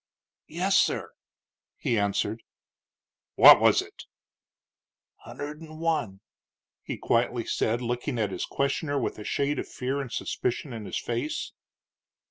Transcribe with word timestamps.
"Yes, 0.47 0.79
sir," 0.79 1.11
he 1.77 1.99
answered. 1.99 2.41
"What 3.35 3.61
was 3.61 3.83
it?" 3.83 4.05
"Hunder'd'n 5.27 5.77
One," 5.77 6.21
he 6.81 6.97
quietly 6.97 7.45
said, 7.45 7.83
looking 7.83 8.17
at 8.17 8.31
his 8.31 8.45
questioner 8.47 8.99
with 8.99 9.19
a 9.19 9.23
shade 9.23 9.59
of 9.59 9.67
fear 9.67 10.01
and 10.01 10.11
suspicion 10.11 10.73
in 10.73 10.85
his 10.85 10.97
face. 10.97 11.51